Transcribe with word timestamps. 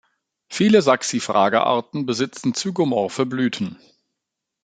Viele 0.47 0.79
"Saxifraga"-Arten 0.81 2.07
besitzen 2.07 2.55
"zygomorph"e 2.55 3.25
Blüten. 3.25 3.77